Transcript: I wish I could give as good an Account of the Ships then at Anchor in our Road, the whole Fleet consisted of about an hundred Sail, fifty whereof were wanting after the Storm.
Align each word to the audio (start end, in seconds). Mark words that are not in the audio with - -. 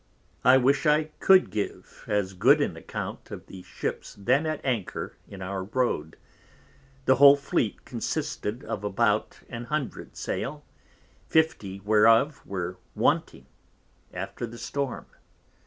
I 0.43 0.57
wish 0.57 0.87
I 0.87 1.11
could 1.19 1.51
give 1.51 2.05
as 2.07 2.33
good 2.33 2.59
an 2.59 2.75
Account 2.75 3.29
of 3.29 3.45
the 3.45 3.61
Ships 3.61 4.15
then 4.17 4.47
at 4.47 4.59
Anchor 4.65 5.15
in 5.27 5.43
our 5.43 5.63
Road, 5.65 6.17
the 7.05 7.17
whole 7.17 7.35
Fleet 7.35 7.85
consisted 7.85 8.63
of 8.63 8.83
about 8.83 9.41
an 9.47 9.65
hundred 9.65 10.17
Sail, 10.17 10.65
fifty 11.27 11.81
whereof 11.81 12.43
were 12.47 12.77
wanting 12.95 13.45
after 14.11 14.47
the 14.47 14.57
Storm. 14.57 15.05